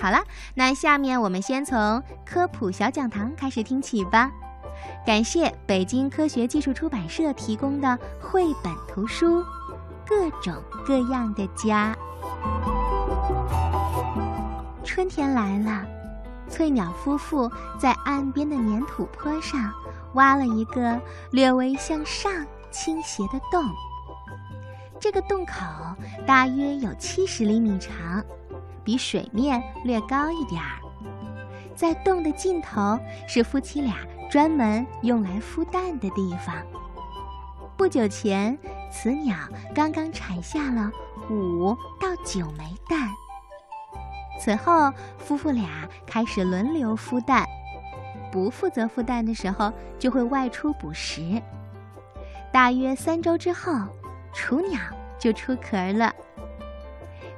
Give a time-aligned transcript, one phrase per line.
[0.00, 0.24] 好了，
[0.54, 4.30] 那下面我们先从科普小讲堂开始听起吧。
[5.04, 9.42] 感谢北京科学技术出版社提供的绘本图书
[10.06, 10.54] 《各种
[10.86, 11.94] 各样的家》。
[14.82, 15.84] 春天来了，
[16.48, 19.70] 翠鸟夫妇在岸边的粘土坡上
[20.14, 20.98] 挖了一个
[21.30, 22.32] 略微向上
[22.70, 23.62] 倾斜的洞。
[24.98, 25.52] 这个洞口
[26.26, 28.24] 大约有七十厘米长，
[28.90, 30.80] 比水面略高一点儿。
[31.76, 36.56] 在洞的尽头是夫妻俩专门用来孵蛋的地方。
[37.76, 38.58] 不久前，
[38.90, 39.36] 雌鸟
[39.72, 40.90] 刚刚产下了
[41.30, 43.08] 五到九枚蛋。
[44.40, 47.46] 此后，夫妇俩开始轮流孵蛋。
[48.32, 51.40] 不负责孵蛋的时候，就会外出捕食。
[52.52, 53.72] 大约三周之后。
[54.32, 54.80] 雏鸟
[55.16, 56.12] 就出壳了。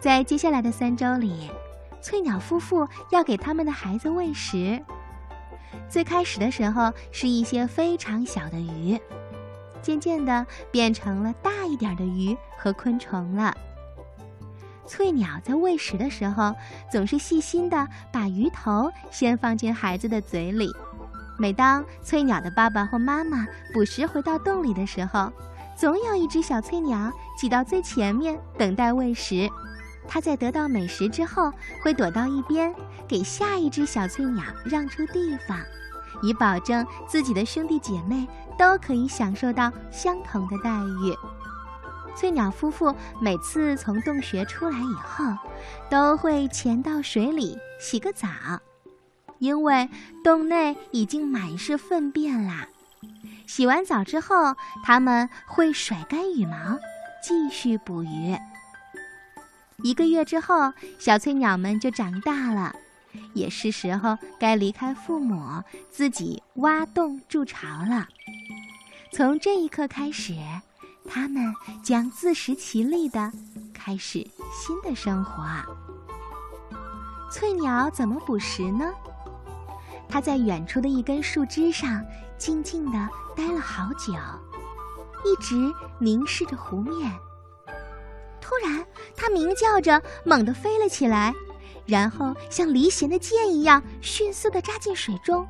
[0.00, 1.50] 在接下来的三周里，
[2.00, 4.82] 翠鸟夫妇要给他们的孩子喂食。
[5.90, 8.98] 最开始的时候是一些非常小的鱼，
[9.82, 13.54] 渐渐的变成了大一点的鱼和昆虫了。
[14.86, 16.54] 翠鸟在喂食的时候，
[16.90, 20.72] 总是细心的把鱼头先放进孩子的嘴里。
[21.38, 25.30] 每当翠鸟的爸爸或妈妈捕食回到洞里的时候，
[25.76, 29.48] 总有一只小翠鸟挤到最前面等待喂食，
[30.08, 32.74] 它在得到美食之后会躲到一边，
[33.06, 35.58] 给下一只小翠鸟让出地方，
[36.22, 38.26] 以保证自己的兄弟姐妹
[38.58, 40.70] 都可以享受到相同的待
[41.04, 41.16] 遇。
[42.16, 45.24] 翠鸟夫妇每次从洞穴出来以后，
[45.88, 48.28] 都会潜到水里洗个澡，
[49.38, 49.88] 因为
[50.24, 52.66] 洞内已经满是粪便啦。
[53.46, 56.78] 洗完澡之后，他们会甩干羽毛，
[57.22, 58.36] 继续捕鱼。
[59.82, 62.74] 一个月之后，小翠鸟们就长大了，
[63.32, 68.06] 也是时候该离开父母，自己挖洞筑巢了。
[69.12, 70.34] 从这一刻开始，
[71.08, 71.52] 它们
[71.82, 73.32] 将自食其力的
[73.72, 75.44] 开始新的生活。
[77.32, 78.90] 翠鸟怎么捕食呢？
[80.08, 82.04] 它在远处的一根树枝上
[82.36, 84.12] 静静地待了好久，
[85.24, 87.12] 一直凝视着湖面。
[88.40, 88.84] 突然，
[89.16, 91.34] 它鸣叫着，猛地飞了起来，
[91.86, 95.46] 然后像离弦的箭一样迅速地扎进水中。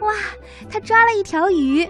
[0.00, 0.14] 哇！
[0.70, 1.88] 它抓了一条鱼。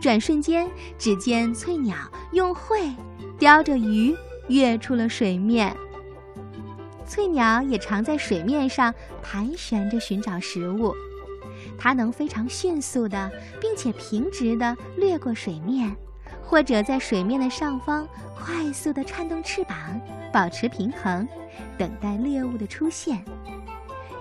[0.00, 1.96] 转瞬间，只见翠鸟
[2.32, 2.94] 用喙
[3.38, 4.16] 叼着鱼
[4.48, 5.76] 跃出了水面。
[7.06, 10.94] 翠鸟也常在水面上盘旋着寻找食物，
[11.76, 13.30] 它能非常迅速的，
[13.60, 15.94] 并且平直的掠过水面，
[16.44, 19.76] 或者在水面的上方快速的颤动翅膀，
[20.32, 21.26] 保持平衡，
[21.78, 23.24] 等待猎物的出现。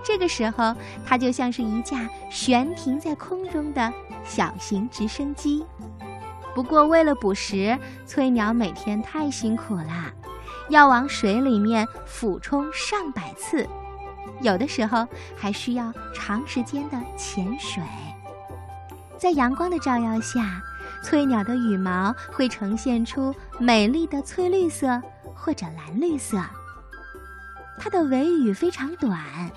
[0.03, 0.75] 这个时候，
[1.06, 3.91] 它就像是一架悬停在空中的
[4.24, 5.66] 小型直升机。
[6.56, 10.12] 不过，为了捕食，翠鸟每天太辛苦了。
[10.69, 13.68] 要往水里面俯冲上百次，
[14.41, 17.81] 有的时候还需要长时间的潜水。
[19.18, 20.62] 在阳光的照耀下，
[21.02, 25.02] 翠鸟的羽毛会呈现出美丽的翠绿色
[25.36, 26.42] 或者蓝绿色。
[27.80, 29.50] 它的尾羽非常短，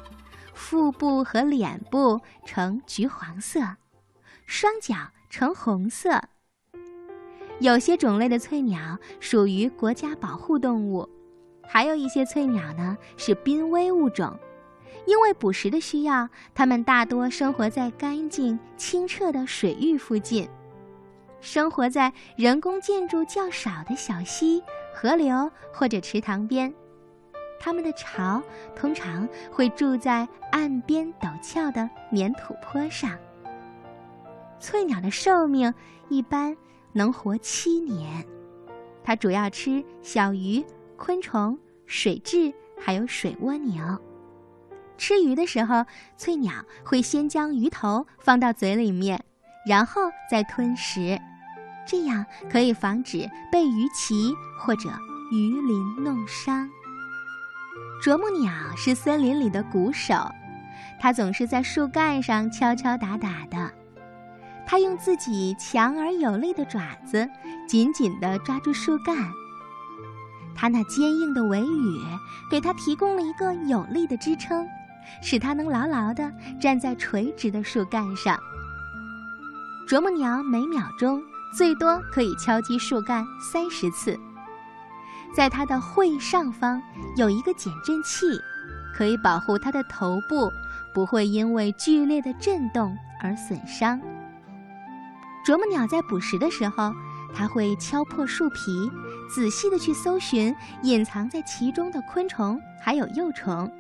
[0.55, 3.61] 腹部和脸部呈橘黄色，
[4.47, 4.95] 双脚
[5.29, 6.23] 呈红色。
[7.59, 11.09] 有些种类的翠鸟属于国家保护动物，
[11.63, 14.39] 还有一些翠鸟呢是濒危物种。
[15.05, 20.49] 因为捕食的需要，它们大多生活在干净清澈的水域附近，
[21.43, 24.63] 生活在人工建筑较少的小溪、
[24.95, 26.73] 河流或者池塘边。
[27.61, 28.43] 它们的巢
[28.75, 33.19] 通常会住在岸边陡峭的粘土坡上。
[34.59, 35.75] 翠鸟的寿命
[36.09, 36.57] 一般。
[36.95, 38.23] 能活七年，
[39.03, 40.63] 它主要吃小鱼、
[40.99, 43.99] 昆虫、水蛭，还有水蜗牛。
[44.99, 45.87] 吃鱼的时候，
[46.19, 46.53] 翠鸟
[46.85, 49.25] 会先将鱼头放到嘴里面，
[49.67, 51.19] 然后再吞食，
[51.87, 54.89] 这样可以防止被鱼鳍或者
[55.31, 56.69] 鱼鳞弄伤。
[58.03, 60.15] 啄木鸟是森林里的鼓手，
[61.01, 63.71] 它总是在树干上敲敲打打的。
[64.67, 67.29] 它用自己强而有力的爪子
[67.69, 69.17] 紧紧地抓住树干，
[70.55, 71.99] 它那坚硬的尾羽
[72.51, 74.67] 给它提供了一个有力的支撑，
[75.21, 78.39] 使它能牢牢地站在垂直的树干上。
[79.87, 81.23] 啄木鸟每秒钟
[81.57, 84.19] 最多可以敲击树干三十次，
[85.35, 86.83] 在它的喙上方
[87.17, 88.41] 有一个减震器，
[88.97, 90.51] 可以保护它的头部
[90.95, 94.01] 不会因为剧烈的震动而损伤。
[95.45, 96.95] 啄木鸟在捕食的时候，
[97.35, 98.91] 它会敲破树皮，
[99.29, 103.71] 仔细地去搜寻隐藏在其中的昆虫还有幼虫。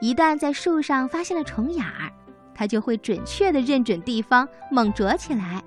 [0.00, 2.12] 一旦在树上发现了虫眼儿，
[2.54, 5.62] 它就会准确地认准地方，猛啄起来，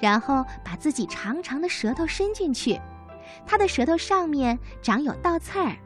[0.00, 2.80] 然后把自己长长的舌头伸进去。
[3.46, 5.76] 它的舌头上面长有倒刺儿，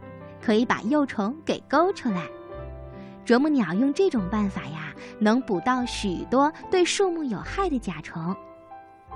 [0.40, 2.26] 可以把幼虫给勾出来。
[3.24, 8.34] 啄木鸟用这种办法呀，能捕到许多对树木有害的甲虫，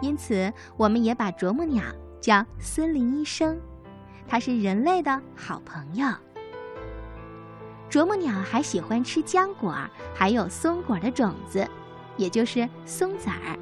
[0.00, 1.82] 因此我们也把啄木鸟
[2.20, 3.58] 叫森林医生，
[4.28, 6.06] 它是人类的好朋友。
[7.88, 9.76] 啄木鸟还喜欢吃浆果，
[10.14, 11.66] 还有松果的种子，
[12.16, 13.58] 也就是松子儿。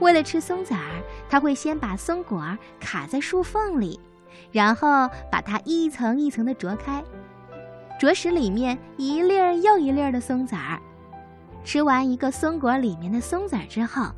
[0.00, 3.98] 为了吃松子儿，它会先把松果儿卡在树缝里，
[4.52, 7.02] 然后把它一层一层的啄开，
[7.98, 10.80] 啄食里面一粒儿又一粒儿的松子儿。
[11.64, 14.10] 吃完一个松果里面的松子儿之后，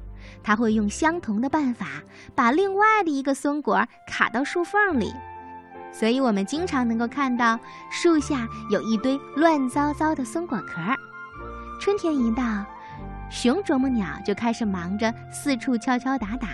[0.42, 1.86] 它会用相同的办法
[2.34, 5.12] 把另外的一个松果卡到树缝里。
[5.92, 7.58] 所以我们经常能够看到
[7.90, 10.80] 树下有一堆乱糟糟的松果壳。
[11.80, 12.42] 春天一到，
[13.30, 16.48] 雄啄木鸟就开始忙着四处敲敲打打，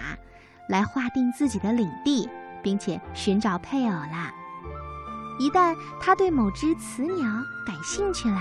[0.69, 2.29] 来划定自己的领地，
[2.63, 4.33] 并且寻找配偶啦。
[5.39, 7.25] 一旦它对某只雌鸟
[7.67, 8.41] 感兴趣了，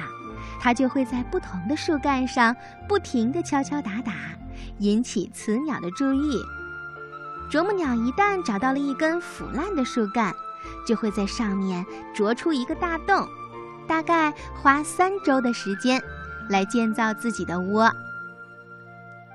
[0.60, 2.56] 它就会在不同的树干上
[2.88, 4.14] 不停地敲敲打打，
[4.80, 6.42] 引起雌鸟的注意。
[7.50, 10.34] 啄木鸟一旦找到了一根腐烂的树干，
[10.88, 13.28] 就会在上面啄出一个大洞，
[13.88, 16.02] 大概花三周的时间
[16.50, 17.92] 来建造自己的窝。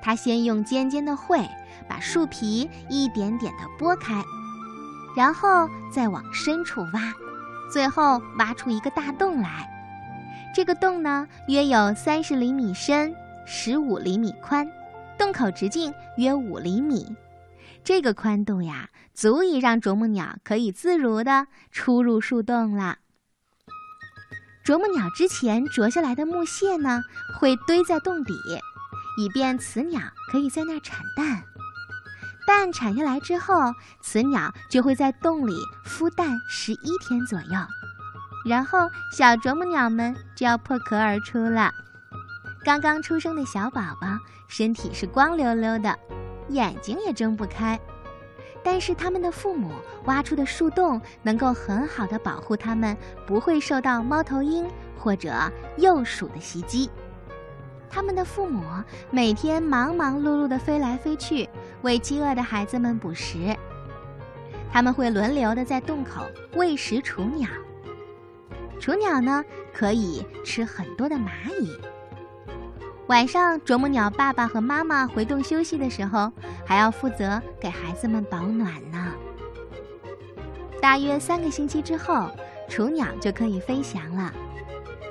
[0.06, 1.44] 它先用尖尖的喙
[1.88, 4.22] 把树皮一点点地剥开，
[5.16, 7.12] 然后再往深处挖，
[7.72, 9.68] 最后挖出一个大洞来。
[10.54, 13.12] 这个洞呢，约有三十厘米深，
[13.48, 14.70] 十五厘米宽，
[15.18, 17.16] 洞口直径约五厘米。
[17.82, 22.98] 这个宽度呀，足以让啄木鸟可以自如地出入树洞了。
[24.62, 27.02] 啄木鸟之前啄下来的木屑呢，
[27.40, 28.32] 会堆在洞底。
[29.16, 31.42] 以便雌鸟可以在那儿产蛋，
[32.46, 33.72] 蛋产下来之后，
[34.02, 35.54] 雌鸟就会在洞里
[35.86, 37.58] 孵蛋十一天左右，
[38.46, 41.72] 然后小啄木鸟们就要破壳而出了。
[42.64, 44.18] 刚刚出生的小宝宝
[44.48, 45.98] 身体是光溜溜的，
[46.48, 47.80] 眼睛也睁不开，
[48.62, 49.72] 但是他们的父母
[50.04, 52.96] 挖出的树洞能够很好的保护它们，
[53.26, 55.32] 不会受到猫头鹰或者
[55.78, 56.90] 鼬鼠的袭击。
[57.88, 58.62] 他们的父母
[59.10, 61.48] 每天忙忙碌碌地飞来飞去，
[61.82, 63.56] 为饥饿的孩子们捕食。
[64.72, 67.48] 他们会轮流地在洞口喂食雏鸟。
[68.78, 71.28] 雏鸟呢，可以吃很多的蚂
[71.60, 71.74] 蚁。
[73.06, 76.30] 晚上，啄木鸟爸爸和妈妈回洞休息的时候，
[76.66, 79.12] 还要负责给孩子们保暖呢。
[80.82, 82.28] 大约三个星期之后，
[82.68, 84.32] 雏鸟就可以飞翔了。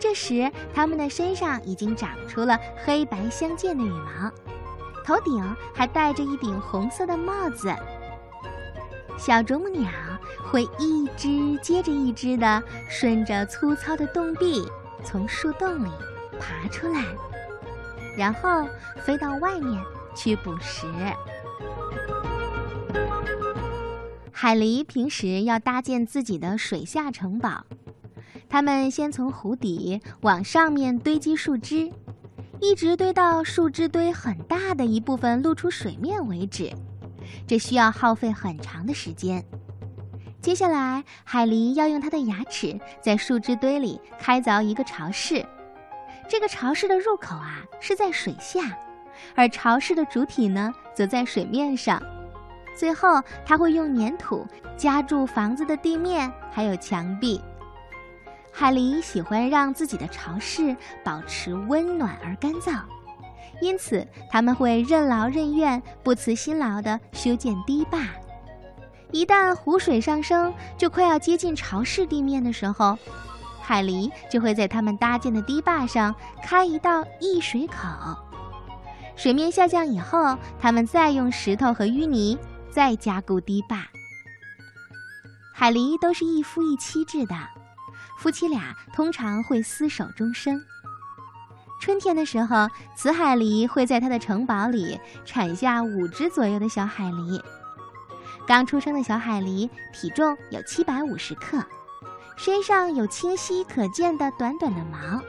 [0.08, 4.32] 这时，它们的身上已经长出了黑白相间的羽毛，
[5.04, 5.44] 头顶
[5.74, 7.74] 还戴着一顶红色的帽子。
[9.18, 9.90] 小啄木鸟
[10.44, 14.70] 会一只接着一只的顺着粗糙的洞壁
[15.04, 15.90] 从树洞里
[16.40, 17.04] 爬出来，
[18.16, 18.70] 然后
[19.02, 19.84] 飞到外面
[20.16, 20.86] 去捕食。
[24.32, 27.66] 海狸平时要搭建自己的水下城堡。
[28.56, 31.92] 它们先从湖底往上面堆积树枝，
[32.62, 36.72] 一直堆到树枝堆很大的一部分露出水面为止。
[37.46, 39.44] 这需要耗费很长的时间。
[40.42, 45.46] 接下来，海狸要用它的牙齿在树枝堆里开凿一个巢室。
[46.30, 48.62] 这个巢室的入口啊是在水下，
[49.36, 52.02] 而巢室的主体呢则在水面上。
[52.74, 54.48] 最后，它会用粘土
[54.78, 57.42] 夹住房子的地面还有墙壁。
[58.58, 62.80] 海狸喜欢让自己的巢室保持温暖而干燥，
[63.60, 68.00] 因此他们会任劳任怨、不辞辛劳地修建堤坝。
[69.12, 72.98] 一旦湖水上升，就快要接近巢室地面的时候，
[73.62, 77.76] 海狸就会在他们搭建的堤坝上开一道溢水口。
[79.18, 82.38] 水面下降以后，他们再用石头和淤泥
[82.72, 83.86] 再加固堤坝。
[85.54, 87.36] 海狸都是一夫一妻制的。
[88.18, 90.62] 夫妻俩通常会厮守终生。
[91.82, 97.42] 春天的时候，雌海狸会在它的城堡里产下五只左右的小海狸。
[98.48, 101.64] 刚出生的小海狸体重有七百五十克，
[102.38, 105.22] 身上有清晰可见的短短的毛。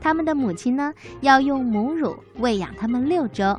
[0.00, 0.92] 它们的母亲呢，
[1.22, 3.58] 要用母乳喂养它们六周，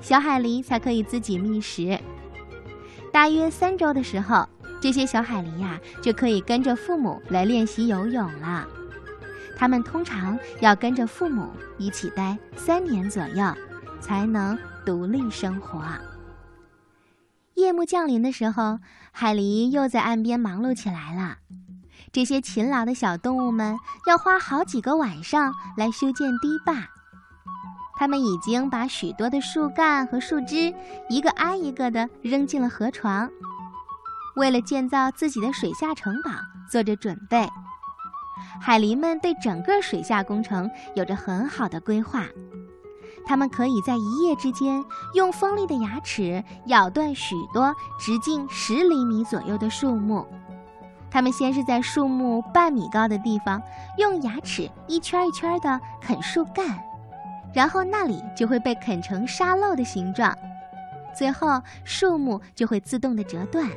[0.00, 1.98] 小海狸才可以自己觅食。
[3.12, 4.48] 大约三周的时候，
[4.80, 8.66] 这些小海狸呀就可以跟着父母来练习游泳了。
[9.56, 13.54] 它们通常要跟着父母一起待三年左右，
[14.00, 15.82] 才能独立生活。
[17.54, 18.78] 夜幕降临的时候，
[19.12, 21.38] 海狸又在岸边忙碌起来了。
[22.12, 26.86] 这些勤劳的小动物们要花好几个晚上来修建堤坝。
[27.98, 30.74] 他们已经把许多的树干和树枝
[31.08, 33.30] 一个挨一个地扔进了河床，
[34.36, 36.30] 为了建造自己的水下城堡
[36.70, 37.48] 做着准备。
[38.60, 42.24] 海狸们对整个水下工程有着很好的规划。
[43.26, 50.24] 它们可以在一夜之间用锋利的牙齿咬断许多直径十厘米左右的树木。
[51.10, 53.60] 它们先是在树木半米高的地方
[53.96, 56.78] 用牙齿一圈一圈地啃树干，
[57.54, 60.36] 然后那里就会被啃成沙漏的形状，
[61.16, 63.68] 最后树木就会自动地折断。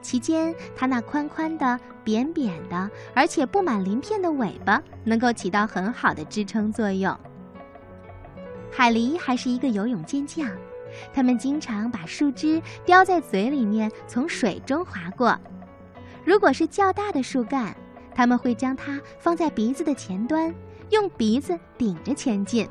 [0.00, 7.16] 期间，它那宽宽的、扁扁的，而且布满鳞片的尾巴能够起到很好的支撑作用。
[8.70, 10.50] 海狸还是一个游泳健将，
[11.12, 15.38] 它们经常把树枝叼在嘴里面，从水中划过。
[16.24, 17.74] 如果是较大的树干，
[18.14, 20.54] 它们会将它放在鼻子的前端，
[20.90, 22.68] 用鼻子顶着前进。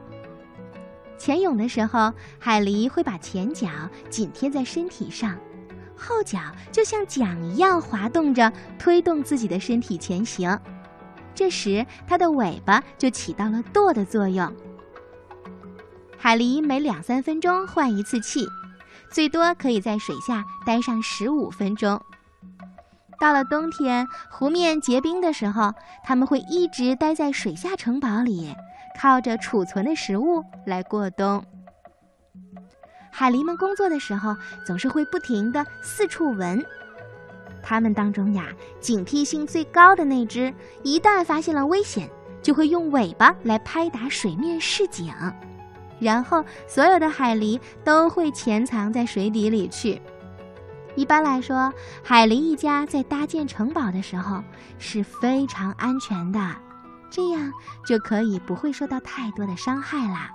[1.18, 3.68] 潜泳的时候，海狸会把前脚
[4.10, 5.36] 紧贴在身体上，
[5.98, 6.40] 后脚
[6.72, 10.58] 就像桨一样滑动着，推动自己的身体前行。
[11.34, 14.52] 这时，它的尾巴就起到了舵的作用。
[16.18, 18.48] 海狸每两三分钟换一次气，
[19.12, 22.02] 最多可以在水下待上十五分钟。
[23.20, 25.74] 到了冬天，湖面结冰的时候，
[26.04, 28.56] 它们会一直待在水下城堡里，
[29.00, 31.44] 靠着储存的食物来过冬。
[33.20, 36.64] 海狸们工作的时候，总是会不停地四处闻。
[37.64, 42.08] 它们当中呀，警惕性最高的那只，一旦发现了危险，
[42.44, 45.12] 就会用尾巴来拍打水面示警。
[46.00, 50.00] 然后，所有的海狸都会潜藏在水底里去。
[50.94, 54.44] 一般来说，海狸一家在搭建城堡的时候
[54.78, 56.40] 是非常安全的，
[57.10, 57.52] 这样
[57.84, 60.30] 就可以不会受到太多的伤害啦。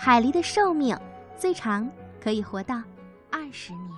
[0.00, 0.98] 海狸的寿命
[1.38, 1.88] 最长
[2.20, 2.82] 可以活到
[3.30, 3.95] 二十年。